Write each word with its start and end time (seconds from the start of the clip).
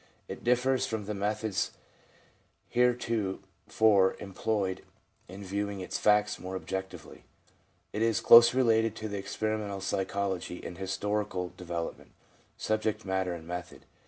It 0.27 0.43
differs 0.43 0.87
from 0.87 1.05
the 1.05 1.13
methods 1.13 1.73
heretofore 2.69 4.15
employed 4.19 4.83
in 5.27 5.43
viewing 5.43 5.79
its 5.79 5.99
facts 5.99 6.39
more 6.39 6.55
objectively. 6.55 7.23
It 7.93 8.01
is 8.01 8.19
closely 8.19 8.57
related 8.57 8.95
to 8.95 9.15
experimental 9.15 9.79
psychology 9.79 10.55
in 10.57 10.77
historical 10.77 11.53
development, 11.55 12.13
subject 12.57 13.05
matter, 13.05 13.35
and 13.35 13.45
method. 13.45 13.85